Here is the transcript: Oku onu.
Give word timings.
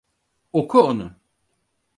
Oku 0.59 0.79
onu. 0.89 1.07